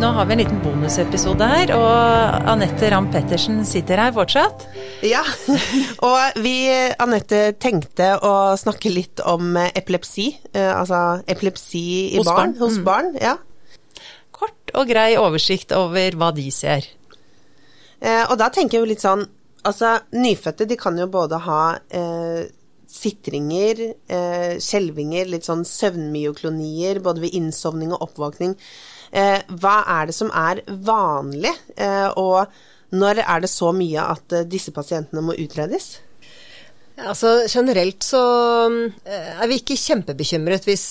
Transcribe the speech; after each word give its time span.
nå 0.00 0.08
har 0.16 0.26
vi 0.26 0.32
en 0.32 0.40
liten 0.40 0.60
bonusepisode 0.64 1.46
her, 1.50 1.70
og 1.76 2.46
Anette 2.48 2.88
Ramm 2.92 3.08
Pettersen 3.12 3.60
sitter 3.68 4.00
her 4.00 4.12
fortsatt. 4.16 4.64
Ja, 5.04 5.20
og 6.06 6.38
vi, 6.40 6.54
Anette, 7.02 7.50
tenkte 7.60 8.14
å 8.24 8.32
snakke 8.60 8.92
litt 8.92 9.20
om 9.28 9.56
epilepsi. 9.66 10.30
eh, 10.54 10.70
Altså 10.72 11.20
epilepsi 11.28 11.82
i 12.14 12.16
Hos 12.18 12.26
barn. 12.30 12.54
barn. 12.54 12.56
Hos 12.62 12.78
Mm. 12.78 12.84
barn, 12.84 13.10
ja. 13.20 13.36
Kort 14.32 14.72
og 14.74 14.88
grei 14.88 15.16
oversikt 15.20 15.72
over 15.76 16.16
hva 16.16 16.30
de 16.34 16.48
ser. 16.50 16.86
Eh, 18.00 18.24
Og 18.30 18.38
da 18.38 18.48
tenker 18.48 18.78
jeg 18.78 18.86
jo 18.86 18.92
litt 18.94 19.04
sånn 19.04 19.26
Altså, 19.62 19.98
nyfødte 20.16 20.64
de 20.66 20.74
kan 20.80 20.96
jo 20.96 21.04
både 21.06 21.36
ha 21.44 21.78
eh, 21.92 22.46
sitringer, 22.88 23.82
eh, 24.08 24.54
skjelvinger, 24.56 25.28
litt 25.28 25.44
sånn 25.44 25.66
søvnmyoklonier, 25.68 27.02
både 27.04 27.20
ved 27.20 27.34
innsovning 27.36 27.92
og 27.92 28.00
oppvåkning. 28.08 28.54
Eh, 29.10 29.40
hva 29.58 29.80
er 29.98 30.10
det 30.10 30.14
som 30.14 30.30
er 30.30 30.62
vanlig, 30.86 31.52
eh, 31.76 32.10
og 32.18 32.46
når 32.94 33.24
er 33.24 33.42
det 33.42 33.50
så 33.50 33.72
mye 33.74 34.04
at 34.14 34.36
eh, 34.36 34.46
disse 34.46 34.74
pasientene 34.74 35.22
må 35.24 35.34
utredes? 35.38 35.96
Altså 37.00 37.46
Generelt 37.48 38.04
så 38.04 38.20
eh, 38.68 39.30
er 39.32 39.48
vi 39.48 39.56
ikke 39.56 39.78
kjempebekymret 39.80 40.66
hvis 40.68 40.84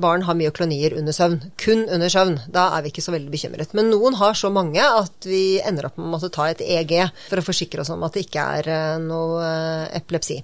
barn 0.00 0.24
har 0.28 0.38
myoklonier 0.38 0.94
under 0.96 1.16
søvn. 1.16 1.40
Kun 1.60 1.84
under 1.84 2.12
søvn. 2.12 2.38
Da 2.54 2.68
er 2.76 2.84
vi 2.84 2.94
ikke 2.94 3.04
så 3.04 3.16
veldig 3.16 3.34
bekymret. 3.34 3.74
Men 3.76 3.90
noen 3.92 4.16
har 4.20 4.38
så 4.38 4.52
mange 4.54 4.80
at 4.84 5.28
vi 5.28 5.58
ender 5.60 5.90
opp 5.90 5.98
med 5.98 6.06
å 6.06 6.14
måtte 6.14 6.32
ta 6.32 6.48
et 6.52 6.62
EG 6.64 6.96
for 7.26 7.42
å 7.42 7.46
forsikre 7.50 7.82
oss 7.82 7.92
om 7.92 8.06
at 8.06 8.14
det 8.14 8.28
ikke 8.28 8.48
er 8.60 9.02
noe 9.02 9.52
epilepsi. 9.92 10.38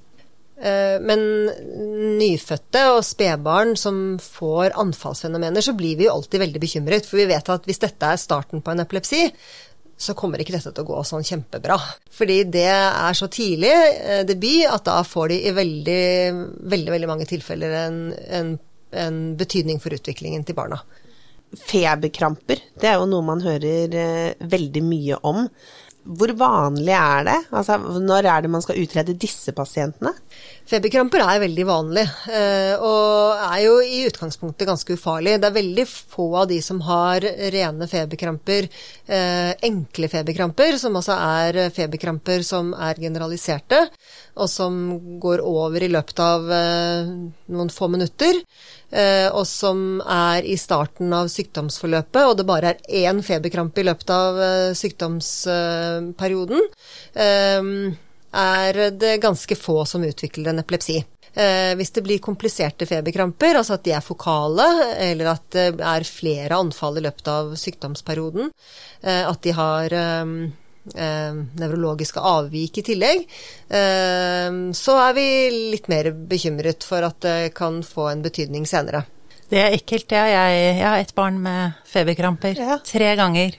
Eh, 0.60 1.00
Men 1.00 1.22
nyfødte 2.20 2.82
og 2.92 3.02
spedbarn 3.06 3.76
som 3.80 4.18
får 4.20 4.76
anfallsfenomener, 4.80 5.64
så 5.64 5.72
blir 5.76 5.96
vi 5.96 6.06
jo 6.08 6.14
alltid 6.18 6.42
veldig 6.44 6.60
bekymret. 6.60 7.08
For 7.08 7.22
vi 7.22 7.28
vet 7.32 7.48
at 7.48 7.66
hvis 7.68 7.80
dette 7.80 8.12
er 8.12 8.20
starten 8.20 8.60
på 8.62 8.74
en 8.74 8.84
epilepsi, 8.84 9.30
så 10.00 10.14
kommer 10.16 10.40
ikke 10.40 10.54
dette 10.54 10.72
til 10.72 10.84
å 10.84 10.88
gå 10.88 11.02
sånn 11.04 11.24
kjempebra. 11.26 11.76
Fordi 12.16 12.38
det 12.48 12.68
er 12.72 13.16
så 13.16 13.28
tidlig 13.32 13.72
eh, 13.72 14.22
debut 14.28 14.64
at 14.68 14.86
da 14.88 15.02
får 15.04 15.32
de 15.32 15.38
i 15.44 15.52
veldig, 15.56 16.04
veldig, 16.72 16.94
veldig 16.96 17.10
mange 17.10 17.28
tilfeller 17.28 17.76
en, 17.82 18.00
en, 18.40 18.54
en 18.96 19.20
betydning 19.40 19.80
for 19.82 19.96
utviklingen 19.96 20.44
til 20.48 20.56
barna. 20.56 20.80
Feberkramper, 21.50 22.60
det 22.80 22.88
er 22.88 23.00
jo 23.00 23.08
noe 23.10 23.26
man 23.26 23.42
hører 23.44 23.94
eh, 24.00 24.34
veldig 24.40 24.82
mye 24.86 25.18
om. 25.26 25.48
Hvor 26.00 26.32
vanlig 26.38 26.94
er 26.96 27.26
det? 27.28 27.36
Altså, 27.52 27.76
når 28.00 28.28
er 28.30 28.44
det 28.44 28.50
man 28.54 28.62
skal 28.64 28.78
utrede 28.80 29.18
disse 29.20 29.52
pasientene? 29.52 30.14
Feberkramper 30.70 31.18
er 31.24 31.40
veldig 31.42 31.64
vanlig, 31.66 32.04
eh, 32.30 32.78
og 32.78 33.40
er 33.42 33.62
jo 33.64 33.72
i 33.82 34.04
utgangspunktet 34.06 34.68
ganske 34.68 34.94
ufarlig. 34.94 35.32
Det 35.42 35.48
er 35.48 35.56
veldig 35.56 35.86
få 35.90 36.26
av 36.38 36.46
de 36.46 36.60
som 36.62 36.78
har 36.86 37.24
rene 37.50 37.88
feberkramper, 37.90 38.68
eh, 39.08 39.50
enkle 39.66 40.06
feberkramper, 40.12 40.78
som 40.78 40.94
altså 40.94 41.16
er 41.18 41.70
feberkramper 41.74 42.44
som 42.46 42.70
er 42.74 42.94
generaliserte, 43.02 43.80
og 44.36 44.48
som 44.48 45.18
går 45.18 45.42
over 45.42 45.82
i 45.82 45.88
løpet 45.90 46.22
av 46.22 46.46
eh, 46.54 47.10
noen 47.50 47.70
få 47.74 47.88
minutter, 47.90 48.38
og 48.90 49.46
som 49.46 50.00
er 50.02 50.42
i 50.50 50.56
starten 50.58 51.12
av 51.14 51.28
sykdomsforløpet, 51.30 52.24
og 52.26 52.36
det 52.38 52.46
bare 52.46 52.72
er 52.74 52.80
én 53.06 53.22
feberkrampe 53.22 53.78
i 53.78 53.86
løpet 53.86 54.10
av 54.10 54.40
sykdomsperioden. 54.74 56.58
Er 58.32 58.90
det 58.90 59.16
ganske 59.22 59.56
få 59.58 59.84
som 59.84 60.04
utvikler 60.06 60.52
en 60.52 60.62
epilepsi. 60.62 61.00
Eh, 61.34 61.74
hvis 61.78 61.92
det 61.94 62.02
blir 62.02 62.18
kompliserte 62.22 62.86
feberkramper, 62.86 63.60
altså 63.60 63.76
at 63.76 63.84
de 63.86 63.92
er 63.94 64.02
fokale, 64.02 64.66
eller 64.98 65.30
at 65.36 65.44
det 65.54 65.68
er 65.78 66.06
flere 66.08 66.58
anfall 66.58 66.98
i 66.98 67.04
løpet 67.04 67.30
av 67.30 67.52
sykdomsperioden, 67.58 68.50
eh, 69.02 69.22
at 69.28 69.38
de 69.46 69.54
har 69.54 69.94
eh, 69.94 70.34
eh, 70.96 71.38
nevrologiske 71.62 72.24
avvik 72.32 72.82
i 72.82 72.86
tillegg, 72.90 73.24
eh, 73.68 74.58
så 74.74 74.98
er 75.06 75.16
vi 75.18 75.28
litt 75.76 75.86
mer 75.92 76.10
bekymret 76.10 76.86
for 76.86 77.06
at 77.06 77.22
det 77.22 77.54
kan 77.54 77.82
få 77.86 78.10
en 78.10 78.26
betydning 78.26 78.66
senere. 78.66 79.04
Det 79.50 79.58
er 79.58 79.74
ekkelt, 79.74 80.12
ja. 80.14 80.26
Jeg, 80.30 80.58
jeg 80.78 80.86
har 80.86 81.00
et 81.02 81.14
barn 81.14 81.40
med 81.42 81.78
feberkramper. 81.90 82.58
Ja. 82.58 82.78
Tre 82.86 83.14
ganger. 83.18 83.56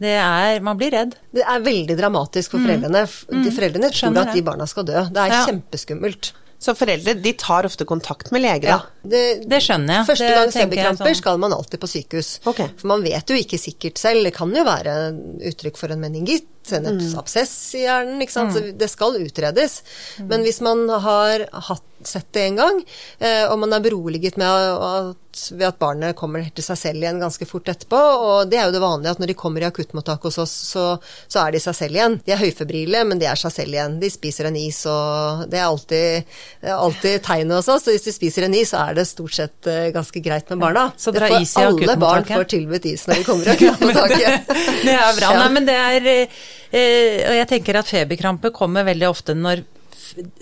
Det 0.00 0.12
er 0.20 0.60
Man 0.60 0.76
blir 0.78 0.90
redd. 0.92 1.14
Det 1.32 1.42
er 1.46 1.60
veldig 1.64 1.96
dramatisk 1.98 2.50
for 2.50 2.58
foreldrene. 2.58 3.02
F- 3.08 3.24
De 3.30 3.50
foreldrene 3.50 3.88
tror 3.90 3.96
Mm. 3.96 4.14
Skjønner 4.14 4.26
at 4.28 4.34
de 4.34 4.42
barna 4.42 4.66
skal 4.66 4.84
dø. 4.84 5.04
Det 5.08 5.16
er 5.16 5.28
Ja. 5.32 5.46
kjempeskummelt. 5.46 6.32
Så 6.58 6.72
foreldre 6.74 7.12
de 7.20 7.32
tar 7.34 7.64
ofte 7.64 7.84
kontakt 7.84 8.30
med 8.32 8.40
lege, 8.40 8.62
da. 8.62 8.80
Det, 9.06 9.46
Det 9.46 9.60
skjønner 9.60 9.92
jeg. 10.00 10.06
Første 10.06 10.28
gang 10.34 10.50
jeg 10.72 10.96
sånn. 10.96 11.14
skal 11.16 11.36
man 11.38 11.52
alltid 11.52 11.78
på 11.78 11.86
sykehus. 11.86 12.40
Okay. 12.46 12.68
For 12.78 12.86
man 12.88 13.02
vet 13.02 13.26
jo 13.28 13.36
ikke 13.36 13.58
sikkert 13.60 13.98
selv. 13.98 14.24
Det 14.24 14.32
kan 14.34 14.48
jo 14.54 14.64
være 14.64 15.12
uttrykk 15.52 15.76
for 15.76 15.92
en 15.92 16.00
meningitt, 16.00 16.46
en 16.72 16.84
Mm. 16.84 17.14
absess 17.18 17.74
i 17.74 17.84
hjernen. 17.84 18.20
ikke 18.22 18.32
sant? 18.32 18.54
Så 18.54 18.76
det 18.76 18.88
skal 18.90 19.12
utredes. 19.20 19.82
Men 20.18 20.42
hvis 20.42 20.60
man 20.62 20.88
har 20.88 21.44
hatt, 21.52 21.82
sett 22.08 22.28
det 22.36 22.46
en 22.48 22.58
gang, 22.62 22.82
eh, 23.18 23.44
og 23.50 23.58
man 23.62 23.76
er 23.76 23.84
beroliget 23.84 24.38
med 24.40 24.48
at, 24.48 25.40
ved 25.52 25.66
at 25.68 25.78
barnet 25.80 26.16
kommer 26.16 26.46
til 26.56 26.64
seg 26.64 26.78
selv 26.80 27.04
igjen 27.04 27.20
ganske 27.20 27.48
fort 27.48 27.68
etterpå, 27.68 27.98
og 27.98 28.50
det 28.50 28.60
er 28.60 28.68
jo 28.68 28.76
det 28.76 28.82
vanlige 28.84 29.14
at 29.16 29.20
når 29.22 29.32
de 29.32 29.36
kommer 29.38 29.64
i 29.64 29.68
akuttmottak 29.68 30.24
hos 30.28 30.38
oss, 30.42 30.54
så, 30.70 30.86
så 31.28 31.42
er 31.42 31.54
de 31.54 31.62
seg 31.62 31.76
selv 31.76 31.98
igjen. 31.98 32.18
De 32.24 32.34
er 32.34 32.40
høyfebrile, 32.40 33.04
men 33.08 33.20
de 33.20 33.28
er 33.28 33.40
seg 33.40 33.54
selv 33.54 33.76
igjen. 33.76 33.98
De 34.02 34.10
spiser 34.12 34.48
en 34.48 34.58
is, 34.60 34.80
og 34.90 35.44
det 35.52 35.60
er 35.60 35.66
alltid, 35.66 36.36
alltid 36.76 37.24
tegnet 37.26 37.58
hos 37.58 37.70
oss. 37.72 37.86
Og 37.86 37.96
hvis 37.96 38.08
de 38.08 38.16
spiser 38.16 38.48
en 38.48 38.56
is, 38.56 38.72
så 38.72 38.86
er 38.86 38.98
det 38.98 39.06
stort 39.10 39.36
sett 39.36 39.70
eh, 39.70 39.90
ganske 39.94 40.22
greit 40.24 40.50
med 40.52 40.62
barna. 40.64 40.88
Så 40.96 41.14
dere 41.14 41.30
har 41.30 41.44
is 41.44 41.54
i 41.56 41.64
Alle 41.66 41.98
barn 42.00 42.26
får 42.28 42.48
tilbudt 42.56 42.88
is 42.90 43.06
når 43.08 43.20
de 43.20 43.28
kommer 43.28 43.46
i 43.46 43.54
akuttmottaket. 43.56 44.52
Det 44.86 44.94
er 44.94 45.16
bra. 45.16 45.32
Ja. 45.32 45.38
Nei, 45.40 45.48
men 45.54 45.66
det 45.66 45.74
er 45.76 46.06
eh, 46.10 47.22
Og 47.26 47.34
jeg 47.36 47.48
tenker 47.50 47.78
at 47.80 47.88
feberkrampe 47.88 48.52
kommer 48.54 48.86
veldig 48.86 49.08
ofte 49.08 49.34
når 49.36 49.64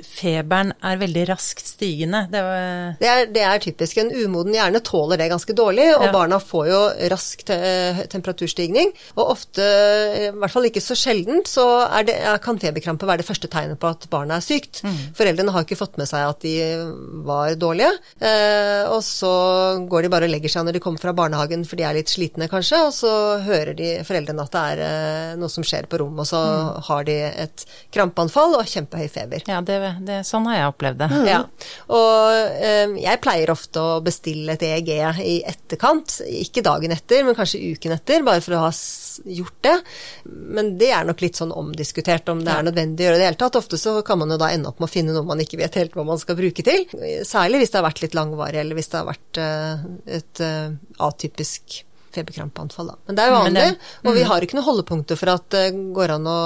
feberen 0.05 0.73
er 0.85 0.99
veldig 1.01 1.25
raskt 1.31 1.67
stigende. 1.75 2.25
Det 2.33 2.43
Det 3.01 3.09
er, 3.09 3.27
det 3.33 3.43
er 3.43 3.59
typisk. 3.63 3.99
En 3.99 4.11
umoden 4.13 4.55
hjerne 4.55 4.81
tåler 4.85 5.19
det 5.21 5.31
ganske 5.31 5.55
dårlig, 5.57 5.89
og 5.97 6.05
Ja. 6.07 6.13
barna 6.13 6.39
får 6.41 6.67
jo 6.69 6.81
rask 7.11 7.45
te 7.45 8.07
temperaturstigning. 8.11 8.93
Og 9.17 9.31
ofte, 9.37 9.63
i 9.63 10.31
hvert 10.31 10.51
fall 10.51 10.65
ikke 10.69 10.83
så 10.83 10.95
sjeldent, 10.97 11.47
så 11.49 11.89
er 11.91 12.05
det, 12.05 12.17
kan 12.43 12.59
feberkrampe 12.59 13.07
være 13.07 13.19
det 13.23 13.27
første 13.27 13.49
tegnet 13.49 13.79
på 13.79 13.89
at 13.91 14.09
barnet 14.11 14.37
er 14.39 14.45
sykt. 14.45 14.83
Foreldrene 15.15 15.53
har 15.53 15.65
ikke 15.65 15.79
fått 15.79 15.99
med 15.99 16.09
seg 16.09 16.29
at 16.29 16.41
de 16.41 16.55
var 17.25 17.55
dårlige, 17.55 17.93
eh, 18.21 18.85
og 18.91 19.03
så 19.03 19.33
går 19.89 20.03
de 20.03 20.09
bare 20.13 20.25
og 20.29 20.31
legger 20.35 20.51
seg 20.51 20.65
når 20.67 20.73
de 20.79 20.81
kommer 20.85 21.01
fra 21.01 21.13
barnehagen 21.13 21.65
for 21.67 21.77
de 21.77 21.85
er 21.87 21.95
litt 21.95 22.09
slitne 22.13 22.49
kanskje, 22.51 22.81
og 22.89 22.93
så 22.93 23.13
hører 23.45 23.75
de 23.77 23.91
foreldrene 24.05 24.43
at 24.45 24.53
det 24.55 24.65
er 24.75 24.85
eh, 24.85 25.37
noe 25.41 25.49
som 25.53 25.65
skjer 25.67 25.87
på 25.91 25.99
rommet, 26.03 26.25
og 26.25 26.27
så 26.27 26.43
har 26.89 27.05
de 27.05 27.17
et 27.45 27.65
krampeanfall 27.95 28.57
og 28.59 28.67
kjempehøy 28.67 29.09
feber. 29.11 29.44
Ja, 29.47 29.61
det, 29.61 29.77
det, 30.07 30.19
sånn 30.27 30.47
har 30.49 30.57
jeg 30.57 30.71
opplevd 30.73 30.99
det. 31.03 31.09
Ja, 31.29 31.41
og 31.93 32.31
eh, 32.65 32.95
jeg 33.03 33.21
pleier 33.25 33.53
ofte 33.53 33.83
å 33.83 34.01
bestille 34.05 34.55
et 34.57 34.65
EEG 34.65 34.91
i 35.25 35.35
etterkant, 35.47 36.19
ikke 36.29 36.63
dagen 36.65 36.95
etter, 36.95 37.25
men 37.27 37.37
kanskje 37.39 37.61
uken 37.75 37.97
etter, 37.97 38.25
bare 38.27 38.41
for 38.45 38.57
å 38.57 38.63
ha 38.67 38.71
gjort 39.31 39.59
det. 39.67 39.75
Men 40.33 40.75
det 40.81 40.91
er 40.97 41.07
nok 41.09 41.21
litt 41.25 41.39
sånn 41.41 41.53
omdiskutert 41.55 42.29
om 42.33 42.43
det 42.45 42.53
er 42.57 42.67
nødvendig 42.67 43.05
å 43.05 43.09
gjøre 43.11 43.19
det 43.19 43.23
i 43.23 43.25
det 43.27 43.31
hele 43.33 43.43
tatt. 43.45 43.61
Ofte 43.61 43.79
så 43.81 43.99
kan 44.07 44.21
man 44.23 44.33
jo 44.35 44.41
da 44.41 44.51
ende 44.55 44.71
opp 44.73 44.81
med 44.83 44.89
å 44.89 44.95
finne 44.95 45.15
noe 45.17 45.27
man 45.29 45.43
ikke 45.45 45.61
vet 45.61 45.77
helt 45.81 45.97
hva 45.99 46.05
man 46.09 46.21
skal 46.23 46.39
bruke 46.41 46.65
til. 46.67 46.87
Særlig 47.29 47.63
hvis 47.63 47.75
det 47.75 47.81
har 47.83 47.89
vært 47.89 48.03
litt 48.05 48.17
langvarig, 48.19 48.61
eller 48.65 48.79
hvis 48.81 48.91
det 48.93 49.01
har 49.03 49.11
vært 49.13 49.43
eh, 49.45 49.85
et 50.21 50.45
eh, 50.45 50.71
atypisk 51.05 51.83
feberkrampeanfall. 52.15 52.93
Da. 52.93 52.97
Men 53.09 53.17
det 53.19 53.23
er 53.25 53.31
jo 53.33 53.37
vanlig, 53.41 53.63
det- 53.75 54.09
og 54.09 54.15
vi 54.15 54.23
har 54.29 54.45
ikke 54.47 54.55
noen 54.59 54.69
holdepunkter 54.69 55.19
for 55.19 55.33
at 55.33 55.49
det 55.51 55.65
går 55.97 56.13
an 56.15 56.29
å 56.31 56.39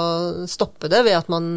stoppe 0.49 0.89
det 0.89 1.03
ved 1.05 1.13
at 1.19 1.29
man 1.29 1.49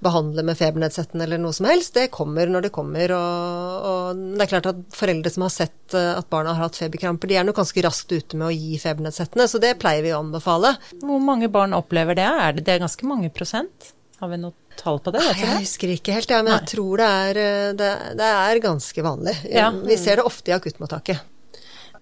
behandler 0.00 0.46
med 0.46 0.58
febernedsettende 0.58 1.26
eller 1.26 1.40
noe 1.40 1.54
som 1.56 1.68
helst. 1.68 1.94
Det 1.96 2.10
kommer 2.14 2.50
når 2.50 2.66
det 2.66 2.72
kommer. 2.74 3.12
Og, 3.16 3.86
og 3.90 4.22
det 4.36 4.44
er 4.46 4.52
klart 4.54 4.70
at 4.72 4.82
foreldre 4.96 5.32
som 5.32 5.44
har 5.46 5.54
sett 5.54 5.96
eh, 5.96 6.12
at 6.16 6.30
barna 6.32 6.54
har 6.56 6.68
hatt 6.68 6.80
feberkramper, 6.80 7.30
de 7.30 7.38
er 7.40 7.46
nok 7.46 7.60
ganske 7.60 7.84
raskt 7.86 8.14
ute 8.14 8.40
med 8.40 8.48
å 8.48 8.54
gi 8.54 8.80
febernedsettende, 8.80 9.48
så 9.50 9.62
det 9.62 9.76
pleier 9.82 10.04
vi 10.06 10.14
å 10.14 10.20
anbefale. 10.22 10.74
Hvor 11.02 11.22
mange 11.24 11.50
barn 11.52 11.76
opplever 11.76 12.18
det? 12.18 12.28
Er 12.28 12.56
det, 12.56 12.66
det 12.68 12.76
er 12.76 12.84
ganske 12.84 13.08
mange 13.08 13.32
prosent? 13.34 13.92
Har 14.20 14.28
vi 14.32 14.40
noe 14.40 14.76
tall 14.80 15.00
på 15.00 15.12
det? 15.14 15.22
Vet 15.24 15.40
Jeg 15.40 15.64
husker 15.64 15.94
ikke 15.94 16.14
helt, 16.16 16.32
ja, 16.32 16.42
men 16.44 16.54
jeg 16.58 16.72
tror 16.74 17.00
det 17.00 17.10
er, 17.24 17.42
eh, 17.44 17.72
det, 17.76 17.90
det 18.20 18.30
er 18.44 18.62
ganske 18.64 19.04
vanlig. 19.04 19.36
Ja. 19.48 19.70
Vi 19.72 19.98
ser 20.00 20.20
det 20.20 20.28
ofte 20.28 20.52
i 20.52 20.56
akuttmottaket. 20.56 21.26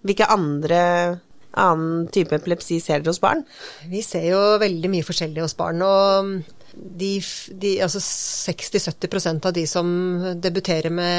Hvilke 0.07 0.29
andre 0.31 0.83
annen 1.59 2.07
type 2.15 2.37
epilepsi 2.37 2.79
ser 2.83 3.03
dere 3.03 3.11
hos 3.11 3.23
barn? 3.23 3.43
Vi 3.91 4.03
ser 4.07 4.29
jo 4.31 4.41
veldig 4.63 4.91
mye 4.93 5.07
forskjellig 5.07 5.43
hos 5.43 5.57
barn. 5.59 5.83
og 5.83 6.58
de, 6.79 7.13
de, 7.61 7.73
altså 7.85 8.01
60-70% 8.03 9.49
av 9.49 9.55
de 9.57 9.65
som 9.69 9.89
debuterer 10.39 10.95
med 10.95 11.19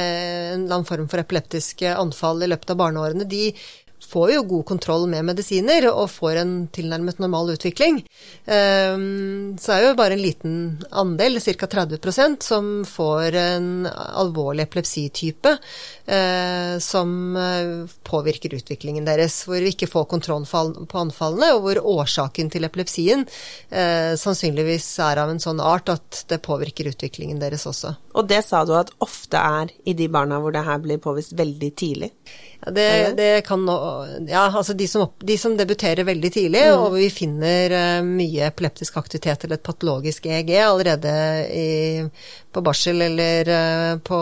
en 0.54 0.64
eller 0.64 0.80
annen 0.80 0.88
form 0.88 1.10
for 1.12 1.22
epileptiske 1.22 1.94
anfall 1.96 2.44
i 2.44 2.50
løpet 2.50 2.74
av 2.74 2.80
barneårene, 2.82 3.28
de 3.30 3.50
får 4.08 4.32
jo 4.32 4.44
god 4.44 4.66
kontroll 4.66 5.08
med 5.10 5.26
medisiner 5.28 5.88
og 5.92 6.10
får 6.12 6.40
en 6.42 6.54
tilnærmet 6.74 7.20
normal 7.20 7.52
utvikling. 7.54 8.00
Ehm, 8.46 9.58
så 9.60 9.76
er 9.76 9.84
jo 9.84 9.98
bare 10.00 10.16
en 10.16 10.24
liten 10.24 10.56
andel, 10.90 11.40
ca. 11.42 11.68
30% 11.68 12.44
som 12.44 12.70
får 12.88 13.36
en 13.36 13.70
alvorlig 13.92 14.66
epilepsitype 14.66 15.56
eh, 16.06 16.78
som 16.80 17.38
eh, 17.38 17.74
påvirker 18.08 18.56
utviklingen 18.58 19.06
deres, 19.06 19.44
hvor 19.48 19.60
vi 19.60 19.74
ikke 19.74 19.92
får 19.92 20.10
kontroll 20.16 20.48
på 20.50 21.04
anfallene, 21.04 21.54
og 21.56 21.66
hvor 21.66 21.84
årsaken 22.00 22.52
til 22.54 22.68
epilepsien 22.68 23.26
eh, 23.70 24.16
sannsynligvis 24.20 24.88
er 25.06 25.24
av 25.24 25.34
en 25.34 25.44
sånn 25.44 25.62
art 25.62 25.92
at 25.94 26.24
det 26.32 26.42
påvirker 26.46 26.90
utviklingen 26.94 27.42
deres 27.42 27.68
også. 27.70 27.96
Og 28.18 28.30
det 28.30 28.42
sa 28.48 28.64
du 28.66 28.74
at 28.78 28.94
ofte 29.04 29.40
er 29.40 29.74
i 29.86 29.96
de 29.98 30.10
barna 30.12 30.40
hvor 30.42 30.56
det 30.56 30.66
her 30.66 30.80
blir 30.84 31.02
påvist 31.04 31.36
veldig 31.38 31.74
tidlig? 31.78 32.14
Ja, 32.66 32.72
det, 32.72 33.14
det, 33.18 33.42
kan 33.48 33.68
Ja, 34.28 34.52
altså 34.52 34.74
de 34.74 34.88
som, 34.88 35.08
de 35.20 35.38
som 35.38 35.56
debuterer 35.58 36.04
veldig 36.04 36.32
tidlig, 36.34 36.64
mm. 36.68 36.82
og 36.84 36.98
vi 36.98 37.08
finner 37.14 37.72
uh, 37.72 38.04
mye 38.04 38.50
epileptisk 38.50 38.98
aktivitet 39.00 39.46
eller 39.46 39.56
et 39.56 39.64
patologisk 39.64 40.28
EEG 40.28 40.52
allerede 40.60 41.14
i, 41.56 41.70
på 42.52 42.64
barsel 42.66 43.00
eller 43.06 43.52
uh, 43.54 43.94
på, 44.04 44.20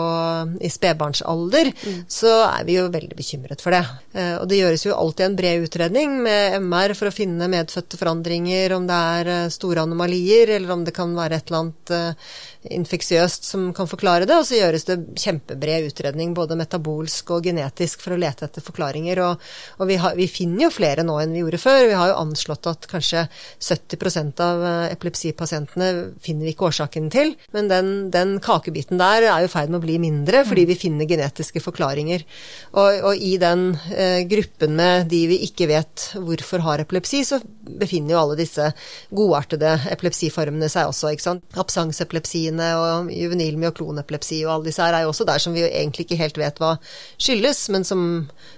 i 0.62 0.70
spedbarnsalder, 0.70 1.72
mm. 1.74 1.96
så 2.06 2.34
er 2.46 2.68
vi 2.68 2.78
jo 2.78 2.86
veldig 2.94 3.18
bekymret 3.18 3.64
for 3.64 3.74
det. 3.74 3.82
Uh, 4.14 4.36
og 4.38 4.46
det 4.52 4.62
gjøres 4.62 4.86
jo 4.86 4.94
alltid 4.94 5.26
en 5.26 5.38
bred 5.42 5.66
utredning 5.66 6.14
med 6.28 6.60
MR 6.62 6.94
for 6.98 7.10
å 7.10 7.14
finne 7.14 7.50
medfødte 7.50 7.98
forandringer, 7.98 8.76
om 8.78 8.86
det 8.86 9.00
er 9.18 9.50
store 9.50 9.82
anomalier, 9.82 10.54
eller 10.60 10.76
om 10.76 10.86
det 10.86 10.94
kan 10.94 11.10
være 11.18 11.42
et 11.42 11.50
eller 11.50 11.66
annet 11.66 11.96
infeksiøst 12.74 13.46
som 13.50 13.68
kan 13.74 13.88
forklare 13.90 14.26
det, 14.28 14.36
og 14.38 14.46
så 14.46 14.58
gjøres 14.58 14.86
det 14.88 14.98
kjempebred 15.18 15.90
utredning, 15.90 16.34
både 16.36 16.58
metabolsk 16.58 17.34
og 17.34 17.46
genetisk, 17.50 18.02
for 18.04 18.14
å 18.14 18.20
lete 18.28 18.46
etter 18.46 18.64
forklaringer. 18.64 19.20
Og, 19.24 19.48
og 19.78 19.90
vi, 19.90 19.98
har, 20.00 20.16
vi, 20.18 20.28
finner 20.30 20.66
jo 20.66 20.72
flere 20.74 21.04
nå 21.06 21.18
enn 21.22 21.34
vi 21.34 21.42
gjorde 21.42 21.62
før. 21.62 21.82
Vi 21.88 21.98
har 21.98 22.12
jo 22.12 22.20
anslått 22.20 22.68
at 22.70 22.88
kanskje 22.90 23.24
70% 23.64 24.42
av 24.44 24.64
eh, 24.68 24.92
epilepsipasientene 24.94 25.90
finner 26.24 26.48
vi 26.48 26.54
ikke 26.54 26.68
årsaken 26.70 27.10
til, 27.14 27.34
men 27.56 27.70
den, 27.72 27.92
den 28.14 28.36
kakebiten 28.44 29.00
der 29.00 29.26
er 29.28 29.44
jo 29.44 29.48
i 29.48 29.52
ferd 29.52 29.72
med 29.72 29.80
å 29.80 29.86
bli 29.86 29.98
mindre, 30.02 30.44
fordi 30.48 30.66
vi 30.68 30.78
finner 30.78 31.08
genetiske 31.08 31.62
forklaringer. 31.64 32.24
Og, 32.74 33.10
og 33.10 33.24
i 33.24 33.34
den 33.40 33.70
eh, 33.94 34.22
gruppen 34.28 34.76
med 34.78 35.08
de 35.10 35.24
vi 35.32 35.40
ikke 35.48 35.68
vet 35.70 36.10
hvorfor 36.14 36.62
har 36.64 36.84
epilepsi, 36.84 37.24
så 37.26 37.40
befinner 37.68 38.14
jo 38.14 38.20
alle 38.22 38.38
disse 38.38 38.70
godartede 39.14 39.74
epilepsiformene 39.92 40.70
seg 40.72 40.90
også, 40.90 41.12
ikke 41.12 41.26
sant. 41.26 41.44
Absangsepilepsi 41.58 42.46
og 42.48 43.10
juvenil 43.12 43.58
myoklonepilepsi 43.60 44.42
og 44.46 44.54
alle 44.54 44.70
disse 44.70 44.84
her 44.84 44.96
er 44.96 45.06
jo 45.06 45.12
også 45.12 45.26
der 45.28 45.42
som 45.42 45.54
vi 45.56 45.64
jo 45.64 45.70
egentlig 45.70 46.06
ikke 46.06 46.20
helt 46.20 46.40
vet 46.40 46.60
hva 46.62 46.74
skyldes, 47.20 47.66
men 47.74 47.86
som, 47.88 48.04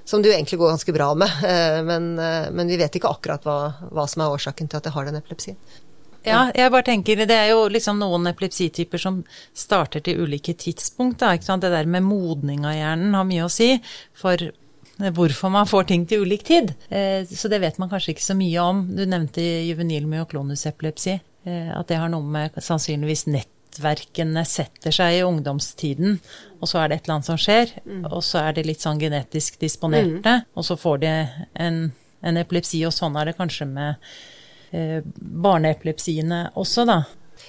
som 0.04 0.22
det 0.22 0.30
jo 0.30 0.34
egentlig 0.36 0.58
går 0.60 0.74
ganske 0.74 0.96
bra 0.96 1.12
med. 1.18 1.36
Eh, 1.50 1.80
men, 1.82 2.12
eh, 2.18 2.50
men 2.54 2.68
vi 2.70 2.76
vet 2.78 2.94
ikke 2.94 3.10
akkurat 3.10 3.44
hva, 3.46 3.56
hva 3.90 4.04
som 4.08 4.22
er 4.22 4.34
årsaken 4.34 4.68
til 4.70 4.78
at 4.78 4.86
jeg 4.86 4.94
har 4.94 5.06
den 5.08 5.18
epilepsien. 5.18 5.56
Ja, 6.22 6.44
jeg 6.54 6.70
bare 6.70 6.86
tenker 6.86 7.22
det 7.24 7.34
er 7.34 7.48
jo 7.50 7.64
liksom 7.72 7.98
noen 7.98 8.28
epilepsityper 8.30 9.00
som 9.00 9.22
starter 9.56 10.04
til 10.04 10.20
ulike 10.22 10.54
tidspunkt. 10.54 11.24
Da, 11.24 11.32
det 11.56 11.72
der 11.72 11.88
med 11.90 12.04
modning 12.06 12.66
av 12.68 12.76
hjernen 12.76 13.16
har 13.16 13.26
mye 13.26 13.46
å 13.48 13.52
si 13.52 13.72
for 14.20 14.50
hvorfor 15.00 15.52
man 15.54 15.68
får 15.68 15.88
ting 15.90 16.04
til 16.06 16.26
ulik 16.26 16.44
tid. 16.46 16.74
Eh, 16.92 17.24
så 17.26 17.50
det 17.50 17.62
vet 17.64 17.80
man 17.82 17.90
kanskje 17.90 18.14
ikke 18.14 18.28
så 18.28 18.36
mye 18.38 18.66
om. 18.68 18.84
Du 18.94 19.02
nevnte 19.08 19.42
juvenil 19.42 20.06
myoklonusepilepsi. 20.12 21.18
At 21.50 21.88
det 21.88 21.96
har 21.96 22.10
noe 22.12 22.20
med 22.28 22.58
sannsynligvis 22.60 23.24
nett 23.32 23.48
nettverkene 23.70 24.44
setter 24.44 24.90
seg 24.90 25.18
i 25.18 25.22
ungdomstiden, 25.24 26.18
og 26.60 26.68
så 26.68 26.80
er 26.80 26.88
det 26.88 26.96
et 26.96 27.04
eller 27.04 27.14
annet 27.18 27.28
som 27.28 27.38
skjer, 27.38 27.72
mm. 27.84 28.04
og 28.10 28.22
så 28.24 28.42
er 28.42 28.56
de 28.56 28.66
litt 28.66 28.82
sånn 28.82 28.98
genetisk 29.00 29.60
disponerte, 29.60 30.40
mm. 30.42 30.50
og 30.54 30.64
så 30.66 30.76
får 30.76 30.98
de 31.04 31.12
en, 31.54 31.80
en, 32.20 32.36
epilepsi, 32.36 32.82
og 32.86 32.92
sånn 32.94 33.16
er 33.16 33.30
det 33.30 33.36
kanskje 33.38 33.66
med 33.70 34.10
eh, 34.72 35.00
barneepilepsiene 35.06 36.50
også, 36.58 36.86
da. 36.88 37.02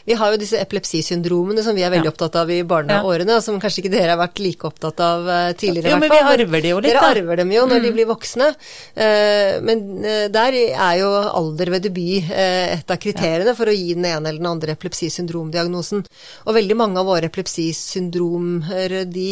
Vi 0.06 0.16
har 0.18 0.34
jo 0.34 0.40
disse 0.42 0.60
epilepsisyndromene 0.62 1.64
som 1.66 1.78
vi 1.78 1.84
er 1.86 1.92
veldig 1.94 2.10
ja. 2.10 2.14
opptatt 2.14 2.38
av 2.42 2.52
i 2.52 2.62
barneårene, 2.68 3.38
og 3.38 3.44
som 3.46 3.60
kanskje 3.62 3.84
ikke 3.84 3.94
dere 3.94 4.16
har 4.16 4.22
vært 4.22 4.42
like 4.42 4.68
opptatt 4.68 5.02
av 5.06 5.28
uh, 5.30 5.52
tidligere. 5.58 5.94
Jo, 5.94 6.00
men 6.02 6.12
vi 6.14 6.22
arver 6.22 6.64
de 6.64 6.74
jo 6.74 6.80
litt, 6.82 6.96
da. 6.96 7.04
Dere 7.04 7.12
arver 7.20 7.42
dem 7.42 7.54
jo 7.54 7.66
når 7.68 7.82
mm. 7.82 7.86
de 7.86 7.92
blir 7.98 8.10
voksne. 8.10 8.50
Uh, 8.98 9.54
men 9.68 9.84
uh, 10.02 10.26
der 10.34 10.58
er 10.58 10.96
jo 11.02 11.12
alder 11.30 11.74
ved 11.76 11.86
debut 11.86 12.32
et 12.32 12.92
av 12.92 13.00
kriteriene 13.02 13.54
for 13.58 13.70
å 13.70 13.76
gi 13.76 13.94
den 13.96 14.08
ene 14.08 14.32
eller 14.32 14.42
den 14.42 14.50
andre 14.50 14.76
epilepsisyndromdiagnosen. 14.76 16.04
Og 16.48 16.58
veldig 16.58 16.78
mange 16.80 17.02
av 17.02 17.10
våre 17.10 17.30
epilepsisyndromer, 17.30 18.96
de 19.12 19.32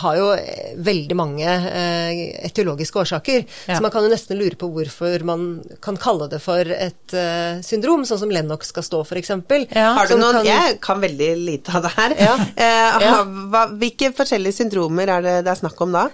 har 0.00 0.18
jo 0.18 0.26
veldig 0.86 1.16
mange 1.18 1.54
etiologiske 2.46 3.00
årsaker. 3.02 3.44
Ja. 3.66 3.76
Så 3.76 3.84
man 3.84 3.92
kan 3.94 4.06
jo 4.06 4.10
nesten 4.12 4.38
lure 4.40 4.58
på 4.58 4.68
hvorfor 4.72 5.24
man 5.26 5.46
kan 5.84 5.98
kalle 6.00 6.28
det 6.32 6.40
for 6.44 6.68
et 6.76 7.16
syndrom, 7.66 8.04
sånn 8.08 8.22
som 8.24 8.32
Lennox 8.32 8.72
skal 8.72 8.86
stå, 8.86 9.02
f.eks. 9.06 9.32
Ja. 9.76 9.92
Har 9.98 10.08
du 10.08 10.16
noen 10.16 10.40
kan... 10.40 10.46
Jeg 10.48 10.76
kan 10.84 11.02
veldig 11.02 11.32
lite 11.36 11.74
av 11.76 11.84
det 11.84 11.94
her. 11.96 12.14
Ja. 12.26 12.36
Eh, 12.66 13.10
hva, 13.52 13.66
hvilke 13.76 14.12
forskjellige 14.16 14.62
syndromer 14.62 15.10
er 15.18 15.26
det 15.26 15.34
det 15.44 15.52
er 15.52 15.58
snakk 15.60 15.80
om 15.84 15.92
da? 15.92 16.06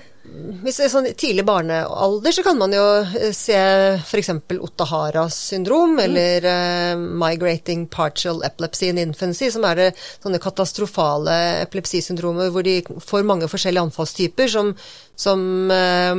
Hvis 0.62 0.76
det 0.78 0.84
er 0.86 0.90
sånn 0.92 1.06
tidlig 1.18 1.42
barnealder, 1.44 2.34
så 2.34 2.44
kan 2.46 2.58
man 2.58 2.72
jo 2.74 2.82
eh, 3.02 3.32
se 3.34 3.56
f.eks. 3.98 4.30
Otaharas 4.62 5.38
syndrom, 5.50 5.96
mm. 5.96 6.02
eller 6.04 6.46
uh, 6.46 7.02
migrating 7.22 7.88
partial 7.90 8.42
epilepsy 8.46 8.92
in 8.92 9.00
infancy, 9.02 9.50
som 9.52 9.66
er 9.66 9.80
det 9.80 9.88
sånne 10.22 10.40
katastrofale 10.42 11.34
epilepsisyndromer 11.64 12.52
hvor 12.54 12.66
de 12.66 12.78
får 13.02 13.26
mange 13.26 13.50
forskjellige 13.50 13.88
anfallstyper 13.88 14.52
som, 14.54 14.70
som, 15.18 15.42
uh, 15.74 16.14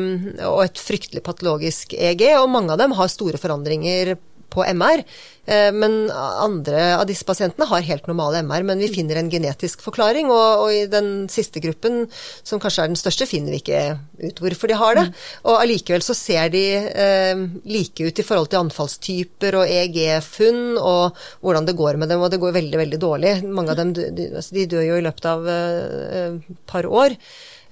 og 0.52 0.66
et 0.66 0.84
fryktelig 0.84 1.24
patologisk 1.26 1.96
EG, 1.96 2.28
og 2.42 2.52
mange 2.52 2.76
av 2.76 2.84
dem 2.84 2.96
har 3.00 3.12
store 3.12 3.40
forandringer 3.42 4.18
på 4.54 4.66
MR. 4.70 5.04
Eh, 5.46 5.70
men 5.76 6.08
andre 6.14 6.94
av 6.96 7.04
disse 7.10 7.26
pasientene 7.28 7.68
har 7.68 7.84
helt 7.84 8.06
normale 8.08 8.40
MR, 8.46 8.64
men 8.70 8.80
vi 8.80 8.92
finner 8.94 9.20
en 9.20 9.32
genetisk 9.32 9.84
forklaring. 9.84 10.32
Og, 10.32 10.64
og, 10.64 10.70
i 10.72 10.86
den 10.92 11.28
siste 11.32 11.62
gruppen, 11.64 12.06
som 12.46 12.62
kanskje 12.64 12.86
er 12.86 12.94
den 12.94 13.00
største, 13.00 13.28
finner 13.30 13.56
vi 13.56 13.62
ikke 13.64 13.82
ut 14.24 14.44
hvorfor 14.44 14.72
de 14.72 14.80
har 14.80 15.00
det. 15.00 15.06
Mm. 15.10 15.24
Og 15.52 15.60
allikevel 15.60 16.06
så 16.06 16.16
ser 16.18 16.54
de 16.54 16.66
eh, 16.88 17.46
like 17.68 18.08
ut 18.08 18.24
i 18.24 18.28
forhold 18.28 18.52
til 18.54 18.64
anfallstyper 18.64 19.60
og 19.60 19.68
EEG-funn 19.68 20.78
og 20.80 21.24
hvordan 21.44 21.68
det 21.68 21.78
går 21.80 22.00
med 22.00 22.14
dem, 22.14 22.24
og 22.24 22.32
det 22.32 22.42
går 22.44 22.60
veldig, 22.60 22.84
veldig 22.86 23.02
dårlig. 23.02 23.38
Mange 23.48 23.76
av 23.76 23.82
dem 23.82 23.96
de, 23.96 24.30
altså, 24.32 24.56
de 24.56 24.70
dør 24.72 24.88
jo 24.94 25.00
i 25.00 25.08
løpet 25.08 25.32
av 25.34 25.50
et 25.50 26.22
eh, 26.24 26.54
par 26.70 26.88
år. 26.88 27.18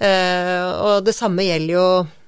Eh, 0.01 0.65
og 0.81 1.05
det 1.05 1.13
samme 1.15 1.45
gjelder 1.45 1.77
jo 1.77 1.85
Eh, 2.01 2.20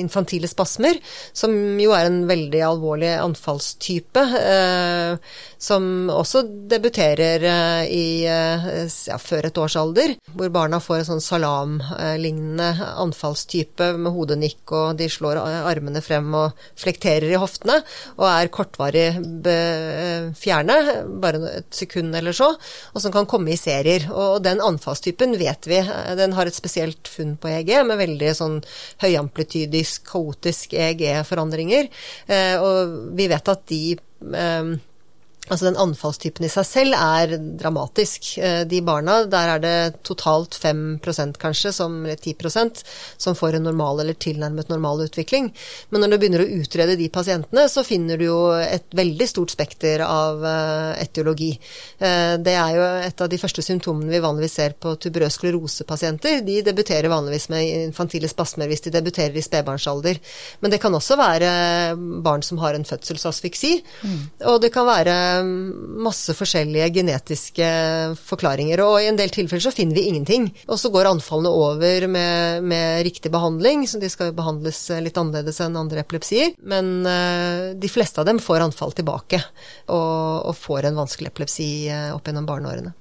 infantile 0.00 0.48
spasmer, 0.48 0.98
som 1.32 1.52
jo 1.80 1.92
er 1.96 2.08
en 2.08 2.22
veldig 2.28 2.62
alvorlig 2.64 3.10
anfallstype, 3.20 4.22
eh, 4.40 5.36
som 5.60 6.10
også 6.12 6.42
debuterer 6.70 7.44
eh, 7.44 7.82
i, 7.90 8.06
ja, 8.24 9.18
før 9.20 9.48
et 9.50 9.60
års 9.60 9.76
alder, 9.80 10.14
hvor 10.34 10.52
barna 10.54 10.80
får 10.82 11.00
en 11.00 11.08
sånn 11.12 11.24
salamlignende 11.24 12.70
anfallstype 13.02 13.92
med 13.98 14.14
hodenikk, 14.16 14.62
og 14.72 14.98
de 15.00 15.10
slår 15.12 15.40
armene 15.40 16.02
frem 16.04 16.32
og 16.36 16.66
flekterer 16.80 17.28
i 17.30 17.40
hoftene, 17.40 17.80
og 18.18 18.26
er 18.30 18.52
kortvarig 18.54 19.08
fjerne, 20.40 20.78
bare 21.22 21.42
et 21.60 21.70
sekund 21.74 22.16
eller 22.16 22.36
så, 22.36 22.52
og 22.94 23.02
som 23.02 23.12
kan 23.14 23.28
komme 23.30 23.52
i 23.54 23.58
serier. 23.60 24.08
Og 24.10 24.40
den 24.44 24.62
anfallstypen 24.64 25.36
vet 25.40 25.68
vi, 25.70 25.80
den 26.18 26.34
har 26.36 26.48
et 26.48 26.56
spesielt 26.56 27.10
funn 27.10 27.36
på 27.40 27.50
EG 27.52 27.72
med 27.88 28.00
veldig 28.00 28.32
sånn 28.36 28.58
høy 29.02 29.09
høyamplitydisk, 29.10 30.06
kaotisk 30.10 30.78
EEG-forandringer. 30.78 31.90
Eh, 32.30 32.56
og 32.62 33.12
vi 33.18 33.28
vet 33.30 33.52
at 33.52 33.66
de 33.70 33.82
eh, 33.96 34.72
Altså 35.50 35.66
den 35.66 35.78
anfallstypen 35.82 36.46
i 36.46 36.50
seg 36.52 36.66
selv 36.66 36.96
er 36.96 37.34
dramatisk. 37.58 38.36
Eh, 38.38 38.62
de 38.70 38.80
barna, 38.86 39.24
der 39.30 39.54
er 39.56 39.62
det 39.62 40.02
totalt 40.06 40.54
5% 40.54 41.40
kanskje, 41.42 41.72
som, 41.74 41.96
eller 42.04 42.20
10% 42.20 42.84
som 43.20 43.34
får 43.34 43.58
en 43.58 43.66
normal 43.66 44.04
eller 44.04 44.14
tilnærmet 44.14 44.70
normal 44.70 45.02
utvikling. 45.08 45.50
Men 45.90 46.04
når 46.04 46.12
du 46.12 46.18
begynner 46.22 46.44
å 46.44 46.60
utrede 46.60 46.94
de 47.00 47.08
pasientene, 47.10 47.66
så 47.72 47.82
finner 47.86 48.20
du 48.20 48.28
jo 48.28 48.38
et 48.60 48.86
veldig 48.94 49.26
stort 49.26 49.50
spekter 49.50 50.04
av 50.06 50.44
uh, 50.44 50.92
etiologi. 51.02 51.50
Uh, 51.98 52.38
det 52.38 52.54
er 52.54 52.76
jo 52.76 52.86
et 53.08 53.24
av 53.26 53.30
de 53.32 53.40
første 53.40 53.64
symptomene 53.66 54.12
vi 54.14 54.22
vanligvis 54.22 54.56
ser 54.60 54.78
på 54.78 54.94
tuberøs 55.02 55.34
sklerosepasienter. 55.40 56.44
De 56.46 56.60
debuterer 56.66 57.10
vanligvis 57.10 57.48
med 57.50 57.88
infantile 57.88 58.30
spasmer 58.30 58.70
hvis 58.70 58.86
de 58.86 58.94
debuterer 58.94 59.34
i 59.34 59.44
spedbarnsalder. 59.44 60.22
Men 60.62 60.70
det 60.70 60.78
kan 60.82 60.94
også 60.94 61.18
være 61.18 61.50
barn 62.22 62.46
som 62.46 62.62
har 62.62 62.78
en 62.78 62.86
fødselsasfiksi. 62.86 63.74
mm. 64.06 64.22
og 64.46 64.60
det 64.62 64.70
kan 64.74 64.86
være 64.86 65.18
masse 66.04 66.34
forskjellige 66.36 66.90
genetiske 67.00 67.70
forklaringer, 68.20 68.82
og 68.84 68.98
i 69.00 69.08
en 69.10 69.18
del 69.18 69.32
tilfeller 69.34 69.64
så 69.64 69.74
finner 69.74 69.98
vi 69.98 70.06
ingenting. 70.10 70.48
Og 70.68 70.80
så 70.80 70.92
går 70.92 71.10
anfallene 71.10 71.52
over 71.52 72.06
med, 72.10 72.66
med 72.66 73.02
riktig 73.06 73.32
behandling, 73.32 73.86
så 73.88 74.00
de 74.02 74.10
skal 74.12 74.30
jo 74.30 74.38
behandles 74.38 74.82
litt 75.02 75.18
annerledes 75.20 75.60
enn 75.64 75.78
andre 75.80 76.04
epilepsier. 76.04 76.54
Men 76.60 77.00
uh, 77.06 77.72
de 77.78 77.92
fleste 77.92 78.22
av 78.22 78.28
dem 78.28 78.40
får 78.42 78.66
anfall 78.68 78.94
tilbake, 78.96 79.42
og, 79.90 80.50
og 80.50 80.56
får 80.58 80.90
en 80.90 81.02
vanskelig 81.02 81.32
epilepsi 81.32 81.70
opp 82.14 82.28
gjennom 82.28 82.48
barneårene. 82.48 82.94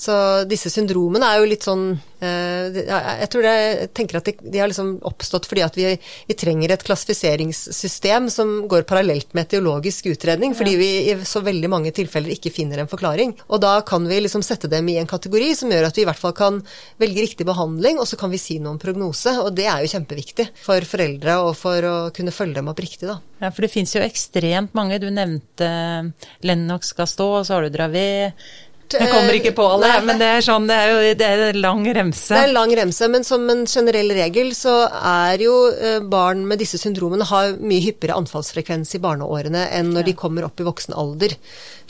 Så 0.00 0.14
disse 0.48 0.70
syndromene 0.72 1.28
er 1.28 1.42
jo 1.42 1.48
litt 1.50 1.66
sånn 1.66 1.90
eh, 2.24 2.78
Jeg 2.80 3.28
tror 3.32 3.44
det, 3.44 3.52
jeg 3.52 3.88
tenker 3.98 4.18
at 4.20 4.30
de, 4.30 4.32
de 4.54 4.62
har 4.62 4.70
liksom 4.70 4.94
oppstått 5.04 5.44
fordi 5.50 5.64
at 5.66 5.76
vi, 5.76 5.90
vi, 6.30 6.36
trenger 6.40 6.72
et 6.72 6.84
klassifiseringssystem 6.86 8.30
som 8.32 8.54
går 8.70 8.86
parallelt 8.88 9.34
med 9.36 9.44
etiologisk 9.44 10.08
utredning, 10.14 10.54
fordi 10.56 10.76
vi 10.80 10.88
i 11.10 11.16
så 11.28 11.42
veldig 11.44 11.68
mange 11.72 11.92
tilfeller 11.92 12.32
ikke 12.32 12.52
finner 12.54 12.80
en 12.80 12.88
forklaring. 12.88 13.34
Og 13.52 13.60
da 13.60 13.74
kan 13.84 14.06
vi 14.08 14.22
liksom 14.24 14.44
sette 14.46 14.70
dem 14.72 14.88
i 14.88 14.96
en 15.02 15.10
kategori 15.10 15.50
som 15.58 15.74
gjør 15.74 15.90
at 15.90 16.00
vi 16.00 16.06
i 16.06 16.08
hvert 16.08 16.22
fall 16.22 16.32
kan 16.38 16.62
velge 17.02 17.26
riktig 17.26 17.48
behandling, 17.48 18.00
og 18.00 18.08
så 18.08 18.16
kan 18.20 18.32
vi 18.32 18.40
si 18.40 18.56
noe 18.56 18.78
om 18.78 18.80
prognose. 18.80 19.36
Og 19.44 19.52
det 19.58 19.68
er 19.68 19.84
jo 19.84 19.92
kjempeviktig 19.92 20.48
for 20.64 20.88
foreldre 20.88 21.36
og 21.44 21.52
for 21.60 21.90
å 21.90 21.94
kunne 22.16 22.32
følge 22.32 22.62
dem 22.62 22.72
opp 22.72 22.80
riktig, 22.80 23.10
da. 23.10 23.20
Ja, 23.40 23.52
for 23.52 23.64
det 23.64 23.72
fins 23.72 23.92
jo 23.96 24.02
ekstremt 24.04 24.74
mange. 24.76 24.98
Du 25.00 25.08
nevnte 25.12 25.68
Lennox 26.44 26.94
stå, 26.94 27.30
og 27.40 27.46
så 27.48 27.56
har 27.56 27.68
du 27.68 27.76
Jeg 28.98 29.10
kommer 29.12 29.36
ikke 29.36 29.52
på 29.56 29.66
alle, 29.76 29.90
men 30.06 30.18
det 30.20 30.28
er, 30.36 30.44
sånn, 30.44 30.66
det 30.70 30.76
er 30.76 30.90
jo 30.90 31.14
det 31.20 31.26
er 31.26 31.42
en 31.50 31.60
lang 31.62 31.82
remse. 31.96 32.32
Det 32.32 32.40
er 32.40 32.48
en 32.48 32.56
lang 32.56 32.72
remse, 32.78 33.08
men 33.12 33.26
som 33.26 33.44
en 33.52 33.64
generell 33.70 34.10
regel 34.16 34.50
så 34.56 34.74
er 34.88 35.44
jo 35.44 35.54
eh, 35.70 35.98
barn 36.02 36.42
med 36.48 36.62
disse 36.62 36.80
syndromene 36.80 37.26
har 37.30 37.54
mye 37.60 37.84
hyppigere 37.84 38.18
anfallsfrekvens 38.20 38.96
i 38.96 39.02
barneårene 39.02 39.66
enn 39.76 39.92
når 39.94 40.04
ja. 40.04 40.08
de 40.10 40.16
kommer 40.22 40.48
opp 40.48 40.62
i 40.62 40.66
voksen 40.66 40.96
alder. 40.98 41.36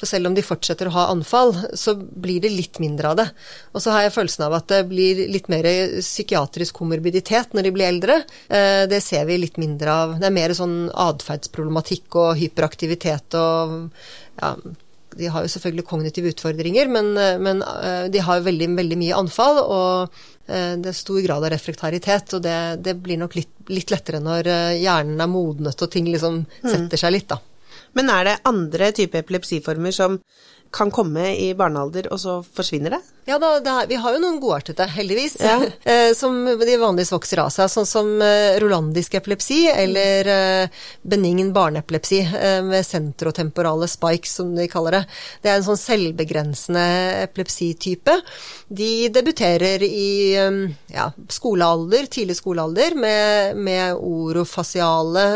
For 0.00 0.08
selv 0.08 0.30
om 0.30 0.36
de 0.36 0.44
fortsetter 0.44 0.88
å 0.88 0.94
ha 0.94 1.06
anfall, 1.12 1.52
så 1.76 1.94
blir 1.96 2.40
det 2.44 2.52
litt 2.54 2.80
mindre 2.80 3.12
av 3.12 3.18
det. 3.20 3.28
Og 3.74 3.84
så 3.84 3.92
har 3.94 4.06
jeg 4.06 4.14
følelsen 4.16 4.46
av 4.46 4.56
at 4.56 4.68
det 4.72 4.82
blir 4.88 5.24
litt 5.28 5.50
mer 5.52 5.68
psykiatrisk 6.00 6.78
komorbiditet 6.80 7.56
når 7.56 7.68
de 7.68 7.74
blir 7.76 7.90
eldre. 7.90 8.20
Eh, 8.48 8.84
det 8.90 9.02
ser 9.04 9.26
vi 9.28 9.40
litt 9.42 9.60
mindre 9.60 9.96
av. 10.04 10.14
Det 10.20 10.30
er 10.30 10.36
mer 10.36 10.56
sånn 10.56 10.78
atferdsproblematikk 10.88 12.20
og 12.20 12.38
hyperaktivitet 12.40 13.36
og 13.40 13.76
ja, 14.40 14.54
de 15.20 15.28
har 15.32 15.44
jo 15.44 15.52
selvfølgelig 15.52 15.86
kognitive 15.88 16.32
utfordringer, 16.34 16.88
men, 16.88 17.12
eh, 17.18 17.36
men 17.42 17.62
eh, 17.66 18.06
de 18.12 18.22
har 18.24 18.40
jo 18.40 18.46
veldig, 18.48 18.70
veldig, 18.78 18.98
mye 19.00 19.18
anfall. 19.18 19.60
Og 19.60 20.22
eh, 20.48 20.74
det 20.80 20.92
er 20.92 20.96
stor 20.96 21.20
grad 21.26 21.44
av 21.44 21.52
reflektaritet, 21.54 22.36
og 22.38 22.44
det, 22.46 22.56
det 22.86 22.96
blir 23.04 23.20
nok 23.20 23.36
litt, 23.38 23.52
litt, 23.70 23.92
lettere 23.92 24.22
når 24.24 24.50
hjernen 24.80 25.20
er 25.20 25.30
modnet 25.30 25.86
og 25.86 25.92
ting 25.92 26.08
liksom 26.10 26.42
mm. 26.44 26.66
setter 26.66 27.04
seg 27.04 27.16
litt, 27.16 27.30
da. 27.30 27.40
Men 27.98 28.12
er 28.12 28.26
det 28.26 28.40
andre 28.48 28.92
typer 28.96 29.24
epilepsiformer 29.24 29.94
som 29.94 30.20
kan 30.70 30.90
komme 30.90 31.32
i 31.34 31.50
barnealder, 31.54 32.06
og 32.14 32.20
så 32.22 32.36
forsvinner 32.46 32.94
det? 32.94 33.00
Ja, 33.26 33.36
da, 33.42 33.50
det 33.62 33.70
er, 33.70 33.88
vi 33.90 33.98
har 34.00 34.14
jo 34.14 34.20
noen 34.22 34.38
godartede, 34.42 34.86
heldigvis, 34.94 35.36
ja. 35.42 35.58
Eh, 35.90 36.12
som 36.14 36.36
de 36.44 36.76
vanligvis 36.78 37.10
vokser 37.12 37.40
av 37.42 37.50
seg. 37.52 37.70
Sånn 37.72 37.88
som 37.88 38.10
eh, 38.22 38.58
rolandisk 38.62 39.16
epilepsi 39.18 39.64
eller 39.70 40.30
eh, 40.30 40.84
benign 41.02 41.50
barneepilepsi 41.54 42.20
med 42.66 42.86
sentrotemporale 42.86 43.88
spikes, 43.90 44.36
som 44.40 44.54
de 44.54 44.68
kaller 44.70 45.00
det. 45.00 45.02
Det 45.42 45.50
er 45.50 45.58
en 45.58 45.66
sånn 45.66 45.80
selvbegrensende 45.80 46.86
epilepsitype. 47.26 48.16
De 48.68 48.92
debuterer 49.12 49.82
i 49.86 50.10
ja, 50.36 51.10
skolealder, 51.32 52.06
tidlig 52.12 52.38
skolealder, 52.38 52.94
med, 53.00 53.58
med 53.58 53.98
orofasiale 53.98 55.26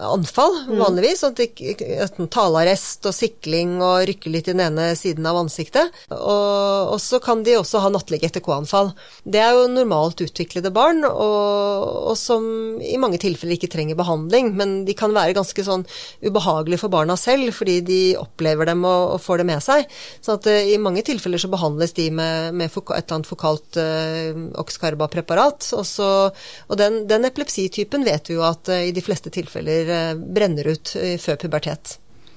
anfall, 0.00 0.54
mm. 0.68 0.78
vanligvis. 0.80 1.22
Sånn 1.22 1.36
at 1.36 2.18
talearrest 2.32 3.06
og 3.08 3.14
sikling 3.16 3.76
og 3.82 4.06
rykke 4.08 4.32
litt 4.32 4.48
i 4.48 4.54
den 4.54 4.64
ene 4.64 4.92
siden 4.98 5.26
av 5.28 5.38
ansiktet. 5.42 5.92
Og, 6.14 6.92
og 6.94 6.98
så 7.02 7.20
kan 7.22 7.44
de 7.46 7.58
også 7.58 7.82
ha 7.84 7.90
nattlige 7.92 8.30
ETK-anfall. 8.30 8.92
Det 9.24 9.42
er 9.42 9.56
jo 9.56 9.68
normalt 9.72 10.22
utviklede 10.24 10.72
barn, 10.74 11.04
og, 11.08 11.86
og, 12.12 12.16
som 12.18 12.44
i 12.82 12.98
mange 13.00 13.20
tilfeller 13.22 13.58
ikke 13.58 13.70
trenger 13.72 13.98
behandling. 13.98 14.52
Men 14.58 14.76
de 14.88 14.96
kan 14.98 15.14
være 15.14 15.36
ganske 15.36 15.66
sånn 15.66 15.86
ubehagelige 16.24 16.82
for 16.84 16.92
barna 16.92 17.18
selv, 17.20 17.52
fordi 17.56 17.80
de 17.86 18.00
opplever 18.20 18.70
dem 18.72 18.86
og, 18.88 19.16
og 19.16 19.22
får 19.24 19.42
det 19.42 19.48
med 19.52 19.64
seg. 19.64 19.86
Så 20.22 20.38
at 20.38 20.48
uh, 20.48 20.58
i 20.72 20.80
mange 20.82 21.04
tilfeller 21.06 21.40
så 21.42 21.50
behandles 21.52 21.94
de 21.98 22.08
med, 22.14 22.56
med 22.56 22.70
et 22.70 22.78
eller 22.82 23.18
annet 23.18 23.30
fokalt 23.30 23.80
uh, 23.80 24.32
oxcarba-preparat. 24.62 25.72
Og, 25.76 26.78
den, 26.78 27.02
den 27.10 27.28
epilepsitypen 27.28 28.06
vet 28.06 28.30
vi 28.30 28.38
jo 28.38 28.46
at 28.46 28.70
uh, 28.72 28.80
i 28.82 28.94
de 28.94 29.04
fleste 29.04 29.32
tilfeller 29.32 29.81
brenner, 29.88 30.14
brenner 30.14 30.68
ut 30.74 30.94
eh, 31.00 31.16
før 31.20 31.40
pubertet. 31.42 31.96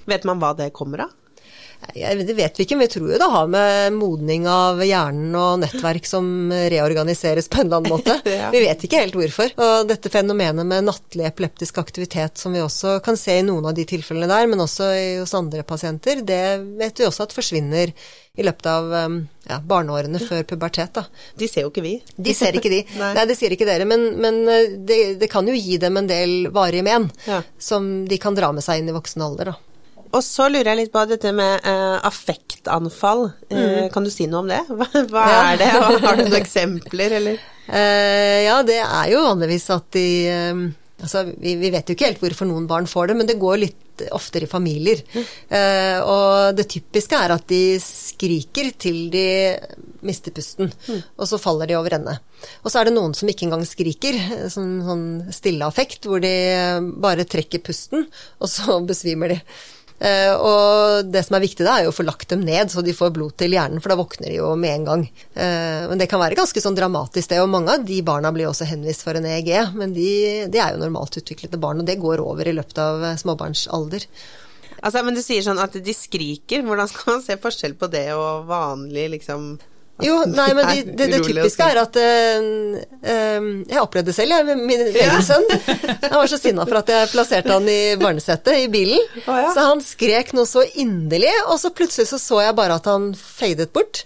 Vet 0.09 0.25
man 0.27 0.41
hva 0.41 0.53
det 0.57 0.71
kommer 0.77 1.07
av? 1.07 1.13
Det 1.93 2.33
vet 2.33 2.57
vi 2.59 2.65
ikke, 2.65 2.75
men 2.75 2.87
vi 2.87 2.93
tror 2.95 3.11
jo 3.11 3.19
det 3.19 3.27
har 3.29 3.49
med 3.51 3.93
modning 3.93 4.47
av 4.49 4.79
hjernen 4.83 5.35
og 5.37 5.61
nettverk 5.61 6.07
som 6.09 6.49
reorganiseres 6.51 7.49
på 7.51 7.61
en 7.61 7.67
eller 7.67 7.83
annen 7.83 7.93
måte. 7.93 8.15
ja. 8.39 8.49
Vi 8.53 8.63
vet 8.63 8.85
ikke 8.87 9.03
helt 9.03 9.17
hvorfor. 9.19 9.53
Og 9.61 9.89
dette 9.91 10.11
fenomenet 10.11 10.65
med 10.65 10.87
nattlig 10.87 11.27
epileptisk 11.29 11.77
aktivitet 11.83 12.41
som 12.41 12.55
vi 12.55 12.63
også 12.63 12.97
kan 13.05 13.19
se 13.19 13.37
i 13.39 13.45
noen 13.45 13.69
av 13.69 13.77
de 13.77 13.85
tilfellene 13.87 14.29
der, 14.31 14.49
men 14.49 14.63
også 14.65 14.89
hos 15.21 15.35
andre 15.37 15.65
pasienter, 15.67 16.23
det 16.25 16.43
vet 16.81 17.01
vi 17.01 17.07
også 17.07 17.27
at 17.27 17.35
forsvinner 17.35 17.93
i 18.35 18.43
løpet 18.43 18.67
av 18.67 18.89
um, 19.05 19.19
ja, 19.47 19.59
barneårene 19.63 20.19
før 20.19 20.43
pubertet. 20.47 20.91
Da. 20.97 21.05
De 21.39 21.47
ser 21.47 21.63
jo 21.63 21.71
ikke 21.71 21.85
vi. 21.85 21.93
De 22.17 22.33
ser 22.35 22.57
ikke 22.57 22.71
de. 22.73 22.81
Nei. 22.99 23.13
Nei. 23.15 23.27
det 23.29 23.37
sier 23.39 23.55
ikke 23.55 23.67
dere. 23.67 23.87
Men, 23.87 24.09
men 24.19 24.41
eh, 24.51 24.73
det, 24.75 24.99
det, 25.21 25.29
kan 25.31 25.47
jo 25.47 25.55
gi 25.55 25.79
dem 25.81 26.01
en 26.01 26.09
del 26.09 26.49
varige 26.55 26.83
men 26.85 27.07
ja. 27.27 27.39
som 27.61 28.03
de 28.09 28.19
kan 28.21 28.35
dra 28.35 28.51
med 28.55 28.65
seg 28.65 28.81
inn 28.81 28.91
i 28.91 28.95
voksen 28.95 29.23
alder. 29.23 29.53
Da. 29.53 29.74
Og 30.13 30.21
så 30.23 30.47
lurer 30.51 30.71
jeg 30.71 30.79
litt 30.83 30.93
på 30.93 31.03
dette 31.09 31.31
med 31.35 31.65
uh, 31.65 31.97
affektanfall. 32.07 33.27
Uh, 33.51 33.85
kan 33.93 34.05
du 34.05 34.11
si 34.13 34.29
noe 34.31 34.45
om 34.45 34.51
det? 34.51 34.61
Hva, 34.69 34.87
hva 35.11 35.27
ja. 35.31 35.43
er 35.51 35.61
det, 35.61 35.69
og 35.81 35.99
har 36.05 36.19
du 36.19 36.25
noen 36.27 36.39
eksempler, 36.43 37.17
eller? 37.19 37.43
Uh, 37.67 38.39
ja, 38.45 38.59
det 38.67 38.81
er 38.83 39.13
jo 39.15 39.27
vanligvis 39.29 39.69
at 39.75 39.87
de 39.97 40.09
Altså, 40.95 41.25
vi, 41.27 41.57
vi, 41.59 41.69
vet 41.73 41.89
jo 41.91 41.93
ikke 41.93 42.07
helt 42.07 42.21
hvorfor 42.23 42.47
noen 42.47 42.69
barn 42.69 42.85
får 42.87 43.09
det, 43.11 43.15
men 43.19 43.27
det 43.27 43.35
går 43.37 43.57
litt 43.59 44.03
oftere 44.15 44.47
i 44.47 44.49
familier. 44.49 45.01
Mm. 45.11 45.25
og 46.07 46.55
det 46.55 46.65
typiske 46.71 47.19
er 47.19 47.33
at 47.35 47.43
de 47.51 47.75
skriker 47.83 48.71
til 48.79 49.01
de 49.11 49.25
mister 50.07 50.33
pusten, 50.35 50.71
mm. 50.71 51.01
og 51.19 51.29
så 51.29 51.39
faller 51.41 51.69
de 51.69 51.77
over 51.77 51.97
ende. 51.97 52.15
Og 52.63 52.71
så 52.71 52.79
er 52.79 52.87
det 52.87 52.95
noen 52.95 53.15
som 53.17 53.29
ikke 53.29 53.47
engang 53.47 53.65
skriker, 53.67 54.17
sånn, 54.53 54.77
sånn 54.87 55.05
stille 55.35 55.67
affekt, 55.67 56.07
hvor 56.07 56.23
de 56.23 56.33
bare 57.03 57.27
trekker 57.27 57.63
pusten, 57.65 58.07
og 58.39 58.51
så 58.51 58.79
besvimer 58.89 59.35
de. 59.35 59.41
Uh, 59.95 60.33
og 60.35 61.07
det 61.07 61.21
som 61.23 61.37
er 61.37 61.43
viktig 61.45 61.63
da, 61.63 61.77
er 61.77 61.85
jo 61.85 61.93
å 61.93 61.95
få 61.95 62.03
lagt 62.03 62.27
dem 62.33 62.41
ned, 62.43 62.71
så 62.71 62.83
de 62.83 62.93
får 62.95 63.13
blod 63.15 63.37
til 63.39 63.55
hjernen, 63.55 63.79
for 63.79 63.93
da 63.93 63.99
våkner 63.99 64.27
de 64.27 64.39
jo 64.41 64.49
med 64.59 64.73
en 64.73 64.87
gang. 64.89 65.05
Uh, 65.37 65.87
men 65.91 66.01
det 66.01 66.09
kan 66.11 66.19
være 66.19 66.37
ganske 66.37 66.61
sånn 66.61 66.75
dramatisk, 66.77 67.31
det. 67.31 67.39
Og 67.43 67.51
mange 67.51 67.77
av 67.77 67.85
de 67.87 68.01
barna 68.05 68.33
blir 68.35 68.49
også 68.49 68.67
henvist 68.67 69.05
for 69.07 69.15
en 69.15 69.27
EEG. 69.29 69.53
Men 69.79 69.95
de, 69.95 70.09
de 70.51 70.61
er 70.61 70.75
jo 70.75 70.81
normalt 70.83 71.15
utviklede 71.21 71.61
barn, 71.61 71.79
og 71.79 71.87
det 71.87 71.99
går 72.01 72.23
over 72.23 72.49
i 72.49 72.55
løpet 72.57 72.81
av 72.81 73.05
eh, 73.07 73.19
småbarnsalder. 73.21 74.07
Altså, 74.81 75.01
men 75.05 75.15
du 75.15 75.23
sier 75.23 75.45
sånn 75.45 75.61
at 75.63 75.77
de 75.79 75.95
skriker. 75.95 76.65
Hvordan 76.67 76.91
skal 76.91 77.15
man 77.15 77.23
se 77.23 77.39
forskjell 77.41 77.77
på 77.79 77.89
det 77.93 78.09
og 78.17 78.49
vanlig 78.51 79.07
liksom 79.15 79.55
jo, 80.03 80.15
nei, 80.39 80.49
men 80.57 80.67
det, 80.67 80.95
det, 80.99 81.07
det 81.13 81.21
typiske 81.23 81.67
er 81.71 81.79
at 81.79 81.95
uh, 81.95 82.47
uh, 82.83 83.45
Jeg 83.63 83.79
opplevde 83.79 84.11
det 84.11 84.15
selv, 84.17 84.35
jeg, 84.35 84.57
min 84.59 84.83
egen 84.89 85.23
sønn. 85.23 85.45
Han 86.03 86.17
var 86.17 86.31
så 86.31 86.39
sinna 86.41 86.67
for 86.67 86.81
at 86.81 86.91
jeg 86.91 87.11
plasserte 87.13 87.53
han 87.53 87.69
i 87.71 87.95
barnesetet 88.01 88.65
i 88.65 88.69
bilen. 88.71 88.99
Oh, 89.23 89.37
ja. 89.39 89.51
Så 89.55 89.67
han 89.69 89.83
skrek 89.83 90.33
noe 90.35 90.49
så 90.49 90.65
inderlig, 90.81 91.31
og 91.47 91.59
så 91.61 91.71
plutselig 91.75 92.09
så, 92.11 92.19
så 92.21 92.41
jeg 92.43 92.57
bare 92.57 92.79
at 92.81 92.89
han 92.91 93.13
fadet 93.15 93.71
bort. 93.75 94.03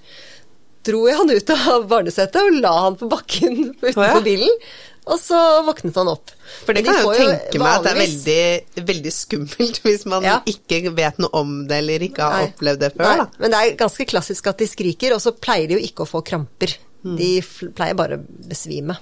Dro 0.85 1.03
jeg 1.09 1.17
han 1.19 1.33
ut 1.33 1.55
av 1.55 1.89
barnesetet 1.89 2.39
og 2.39 2.61
la 2.61 2.75
han 2.85 2.99
på 2.99 3.09
bakken 3.11 3.57
utenfor 3.81 4.05
oh, 4.05 4.13
ja. 4.13 4.21
bilen. 4.23 4.61
Og 5.09 5.17
så 5.17 5.39
våknet 5.65 5.95
han 5.97 6.11
opp. 6.11 6.31
For 6.65 6.77
det 6.77 6.83
kan 6.85 6.99
jeg 6.99 7.05
jo 7.07 7.13
tenke 7.17 7.61
meg 7.61 7.71
at 7.71 7.85
det 7.85 7.91
er 7.91 7.99
veldig, 7.99 8.83
veldig 8.91 9.13
skummelt 9.13 9.81
hvis 9.85 10.05
man 10.09 10.27
ja. 10.27 10.37
ikke 10.49 10.93
vet 10.97 11.17
noe 11.23 11.33
om 11.39 11.55
det 11.69 11.81
eller 11.83 12.05
ikke 12.05 12.27
har 12.27 12.37
Nei. 12.37 12.51
opplevd 12.51 12.83
det 12.85 12.91
før. 12.93 13.05
Nei. 13.07 13.17
Da. 13.23 13.27
Men 13.41 13.53
det 13.53 13.61
er 13.61 13.79
ganske 13.79 14.07
klassisk 14.13 14.51
at 14.51 14.61
de 14.61 14.69
skriker, 14.69 15.15
og 15.17 15.23
så 15.23 15.33
pleier 15.33 15.71
de 15.71 15.79
jo 15.79 15.89
ikke 15.89 16.05
å 16.05 16.09
få 16.09 16.21
kramper. 16.25 16.77
Mm. 17.01 17.15
De 17.17 17.31
pleier 17.77 17.97
bare 17.97 18.19
å 18.19 18.47
besvime. 18.49 18.99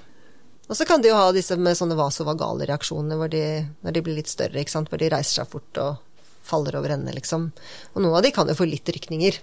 Og 0.68 0.76
så 0.76 0.88
kan 0.88 1.04
de 1.04 1.12
jo 1.12 1.16
ha 1.16 1.30
disse 1.36 1.56
med 1.60 1.78
sånne 1.80 1.96
vasovagale 1.96 2.68
reaksjoner 2.68 3.30
de, 3.32 3.46
når 3.84 3.96
de 3.96 4.04
blir 4.04 4.20
litt 4.20 4.32
større, 4.32 4.60
ikke 4.60 4.74
sant? 4.74 4.92
hvor 4.92 5.00
de 5.00 5.12
reiser 5.12 5.42
seg 5.42 5.52
fort 5.52 5.80
og 5.84 6.04
faller 6.48 6.78
over 6.80 6.96
ende, 6.96 7.14
liksom. 7.16 7.50
Og 7.94 8.02
noen 8.04 8.18
av 8.20 8.26
de 8.26 8.32
kan 8.36 8.50
jo 8.50 8.56
få 8.58 8.68
litt 8.70 8.90
rykninger. 8.90 9.40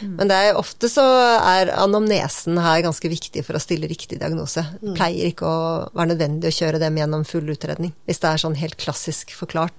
Mm. 0.00 0.14
Men 0.18 0.32
det 0.32 0.40
er 0.40 0.60
ofte 0.60 0.90
så 0.92 1.04
er 1.36 1.72
anamnesen 1.76 2.58
her 2.62 2.84
ganske 2.86 3.10
viktig 3.12 3.44
for 3.46 3.58
å 3.58 3.62
stille 3.62 3.90
riktig 3.90 4.20
diagnose. 4.22 4.64
Mm. 4.82 4.94
pleier 4.96 5.30
ikke 5.30 5.48
å 5.48 5.64
være 5.92 6.14
nødvendig 6.14 6.50
å 6.50 6.58
kjøre 6.60 6.80
dem 6.82 7.00
gjennom 7.00 7.26
full 7.28 7.48
utredning, 7.52 7.92
hvis 8.08 8.22
det 8.22 8.32
er 8.32 8.42
sånn 8.42 8.58
helt 8.58 8.78
klassisk 8.80 9.34
forklart. 9.36 9.74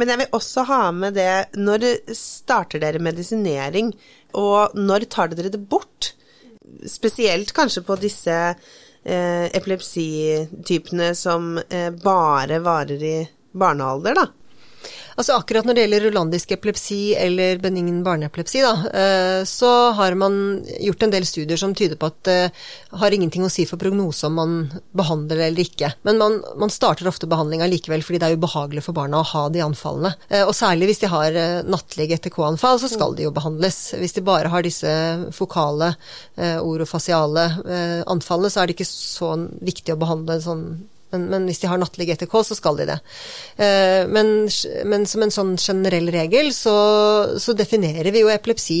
Men 0.00 0.10
jeg 0.10 0.22
vil 0.24 0.34
også 0.34 0.64
ha 0.66 0.80
med 0.90 1.14
det 1.14 1.54
Når 1.54 1.84
starter 2.18 2.82
dere 2.82 3.02
medisinering, 3.02 3.92
og 4.34 4.74
når 4.74 5.06
tar 5.12 5.30
dere 5.30 5.52
det 5.54 5.60
bort? 5.70 6.14
Spesielt 6.90 7.52
kanskje 7.54 7.84
på 7.86 7.96
disse 8.02 8.34
eh, 9.04 9.46
epilepsitypene 9.54 11.12
som 11.14 11.54
eh, 11.68 11.90
bare 11.94 12.58
varer 12.64 13.04
i 13.06 13.16
barnealder, 13.54 14.18
da. 14.18 14.26
Altså 15.14 15.36
akkurat 15.38 15.66
når 15.66 15.76
det 15.76 15.84
gjelder 15.84 16.04
rulandisk 16.08 16.52
epilepsi 16.56 16.98
eller 17.18 17.60
benign 17.62 18.00
barneepilepsi, 18.06 18.62
da, 18.64 18.72
eh, 18.90 19.40
så 19.46 19.70
har 19.94 20.16
man 20.18 20.36
gjort 20.82 21.06
en 21.06 21.12
del 21.14 21.26
studier 21.28 21.60
som 21.60 21.74
tyder 21.76 21.98
på 22.00 22.10
at 22.10 22.18
det 22.26 22.38
har 22.98 23.14
ingenting 23.14 23.46
å 23.46 23.52
si 23.52 23.66
for 23.68 23.80
prognose 23.80 24.26
om 24.26 24.38
man 24.40 24.56
behandler 24.96 25.40
det 25.40 25.48
eller 25.50 25.68
ikke. 25.68 25.92
Men 26.08 26.18
man, 26.18 26.40
man 26.58 26.72
starter 26.72 27.08
ofte 27.10 27.30
behandlinga 27.30 27.68
likevel 27.70 28.02
fordi 28.02 28.22
det 28.22 28.30
er 28.30 28.40
ubehagelig 28.40 28.84
for 28.88 28.96
barna 28.96 29.22
å 29.22 29.28
ha 29.30 29.44
de 29.54 29.62
anfallene. 29.64 30.14
Eh, 30.28 30.42
og 30.42 30.54
særlig 30.56 30.90
hvis 30.90 31.04
de 31.04 31.12
har 31.12 31.38
eh, 31.38 31.60
nattlige 31.62 32.18
ETK-anfall, 32.18 32.80
så 32.82 32.90
skal 32.90 33.14
de 33.14 33.28
jo 33.28 33.34
behandles. 33.34 33.80
Hvis 34.00 34.18
de 34.18 34.24
bare 34.26 34.50
har 34.50 34.66
disse 34.66 34.90
fokale, 35.34 35.94
orofasiale 36.64 37.44
anfallene, 38.10 38.50
så 38.50 38.60
er 38.60 38.68
det 38.68 38.76
ikke 38.76 38.88
så 38.88 39.30
viktig 39.64 39.94
å 39.94 40.00
behandle 40.00 40.40
sånn 40.42 40.64
men, 41.14 41.26
men, 41.30 41.48
hvis 41.48 41.62
de 41.62 41.70
har 41.70 41.80
nattlig 41.80 42.08
GTK, 42.10 42.34
så 42.50 42.56
skal 42.58 42.80
de 42.80 42.88
det. 42.90 42.98
Eh, 43.56 44.02
men, 44.10 44.34
men, 44.90 45.06
som 45.08 45.24
en 45.24 45.34
sånn 45.34 45.54
generell 45.60 46.10
regel 46.14 46.52
så, 46.56 46.74
så, 47.40 47.54
definerer 47.56 48.10
vi 48.14 48.24
jo 48.24 48.32
epilepsi 48.32 48.80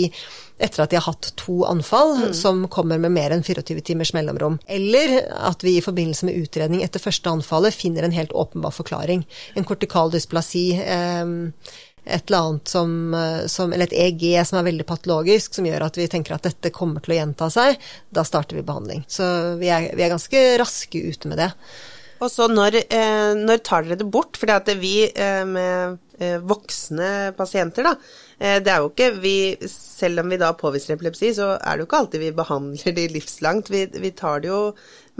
etter 0.62 0.84
at 0.84 0.92
de 0.92 0.98
har 1.00 1.08
hatt 1.08 1.32
to 1.40 1.64
anfall 1.66 2.12
mm. 2.20 2.34
som 2.38 2.60
kommer 2.70 3.00
med 3.02 3.14
mer 3.14 3.32
enn 3.34 3.42
24 3.42 3.82
timers 3.88 4.12
mellomrom. 4.14 4.60
Eller 4.70 5.16
at 5.34 5.64
vi 5.66 5.78
i 5.78 5.84
forbindelse 5.84 6.28
med 6.28 6.38
utredning 6.44 6.84
etter 6.84 7.02
første 7.02 7.30
anfallet 7.30 7.74
finner 7.74 8.06
en 8.06 8.14
helt 8.14 8.34
åpenbar 8.34 8.74
forklaring. 8.76 9.26
En 9.58 9.66
kortikal 9.66 10.14
dysplasi. 10.14 10.68
Eh, 10.78 11.34
et 12.04 12.28
eller 12.28 12.38
annet 12.38 12.68
som, 12.68 12.90
som, 13.48 13.72
Eller 13.72 13.88
et 13.88 13.94
EG 13.96 14.24
som 14.44 14.58
er 14.58 14.66
veldig 14.66 14.84
patologisk, 14.84 15.54
som 15.56 15.64
gjør 15.64 15.86
at 15.86 15.96
vi 15.96 16.08
tenker 16.12 16.36
at 16.36 16.44
dette 16.44 16.72
kommer 16.74 17.00
til 17.00 17.14
å 17.14 17.16
gjenta 17.16 17.48
seg. 17.52 17.80
Da 18.12 18.26
starter 18.28 18.58
vi 18.58 18.66
behandling. 18.66 19.06
Så 19.08 19.24
vi 19.60 19.70
er, 19.72 19.88
vi 19.96 20.04
er 20.04 20.12
ganske 20.12 20.42
raske 20.60 21.00
ute 21.00 21.30
med 21.32 21.40
det. 21.40 21.48
Og 22.24 22.32
så 22.32 22.48
når, 22.48 22.80
eh, 22.88 23.32
når, 23.36 23.62
tar 23.66 23.84
dere 23.84 24.00
det 24.00 24.08
bort? 24.10 24.38
Fordi 24.40 24.54
at 24.56 24.70
vi 24.80 24.94
eh, 25.06 25.42
med 25.48 25.98
eh, 26.18 26.38
voksne 26.40 27.32
pasienter, 27.36 27.88
da, 27.90 27.94
eh, 28.38 28.60
det 28.64 28.72
er 28.72 28.82
jo 28.82 28.92
ikke 28.92 29.10
vi 29.20 29.36
Selv 29.70 30.24
om 30.24 30.30
vi 30.32 30.40
da 30.40 30.52
påviser 30.56 30.96
epilepsi, 30.96 31.34
så 31.36 31.54
er 31.58 31.76
det 31.76 31.84
jo 31.84 31.88
ikke 31.88 32.00
alltid 32.02 32.24
vi 32.24 32.36
behandler 32.36 32.96
de 32.96 33.08
livslangt. 33.12 33.72
Vi, 33.72 33.86
vi 34.00 34.14
tar 34.16 34.44
det 34.44 34.52
jo 34.52 34.62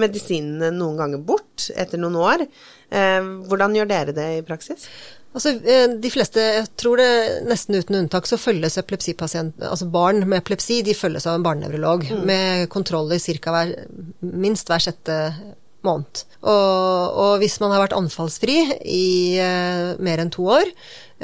medisinene 0.00 0.72
noen 0.74 0.96
ganger 0.98 1.20
bort 1.22 1.68
etter 1.76 2.00
noen 2.00 2.16
år. 2.20 2.46
Eh, 2.90 3.20
hvordan 3.50 3.76
gjør 3.78 3.92
dere 3.92 4.16
det 4.16 4.30
i 4.38 4.46
praksis? 4.46 4.88
Altså, 5.34 5.50
de 5.98 6.10
fleste, 6.14 6.38
jeg 6.60 6.66
tror 6.78 7.00
det 7.02 7.08
nesten 7.48 7.74
uten 7.74 7.96
unntak, 7.98 8.28
så 8.30 8.38
følges 8.38 8.78
altså 8.78 9.88
barn 9.90 10.22
med 10.28 10.38
epilepsi, 10.38 10.76
de 10.86 10.94
følges 10.94 11.26
av 11.26 11.40
en 11.40 11.46
barnenevrolog 11.46 12.06
mm. 12.06 12.20
med 12.28 12.68
kontroller 12.70 13.18
hver, 13.18 13.72
minst 14.22 14.70
hver 14.70 14.84
sjette 14.84 15.16
måned. 15.86 16.24
Og, 16.44 17.16
og, 17.16 17.32
hvis 17.40 17.56
man 17.62 17.72
har 17.72 17.84
vært 17.84 17.96
anfallsfri 17.96 18.58
i 18.84 19.06
uh, 19.40 19.94
mer 20.04 20.20
enn 20.20 20.32
to 20.34 20.44
år, 20.52 20.68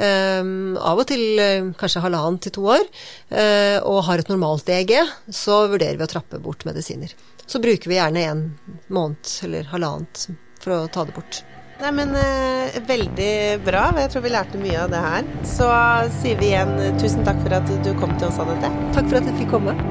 um, 0.01 0.77
av 0.81 1.01
og 1.03 1.05
til 1.11 1.23
uh, 1.37 1.69
kanskje 1.77 2.03
halvannet 2.05 2.47
til 2.47 2.55
to 2.57 2.65
år, 2.73 2.87
uh, 3.35 3.77
og 3.85 4.01
har 4.09 4.21
et 4.21 4.31
normalt 4.31 4.65
DG, 4.69 4.97
så 5.29 5.65
vurderer 5.71 5.99
vi 5.99 6.07
å 6.07 6.11
trappe 6.11 6.41
bort 6.41 6.65
medisiner. 6.69 7.13
Så 7.45 7.61
bruker 7.61 7.91
vi 7.91 7.99
gjerne 7.99 8.25
en 8.31 8.43
måned 8.93 9.37
eller 9.45 9.69
halvannet 9.73 10.29
for 10.61 10.77
å 10.77 10.83
ta 10.93 11.05
det 11.05 11.17
bort. 11.17 11.43
Nei, 11.81 11.89
men 11.97 12.13
Veldig 12.85 13.33
bra. 13.65 13.87
Jeg 13.97 14.11
tror 14.13 14.23
vi 14.23 14.31
lærte 14.31 14.61
mye 14.61 14.83
av 14.83 14.93
det 14.93 15.01
her. 15.01 15.31
Så 15.49 15.67
sier 16.21 16.37
vi 16.39 16.51
igjen 16.53 16.77
tusen 17.01 17.25
takk 17.27 17.41
for 17.41 17.57
at 17.57 17.73
du 17.81 17.91
kom 17.97 18.13
til 18.19 18.29
oss, 18.29 18.37
Anette. 18.39 18.69
Takk 18.93 19.09
for 19.09 19.19
at 19.19 19.27
jeg 19.27 19.41
fikk 19.41 19.57
komme. 19.57 19.90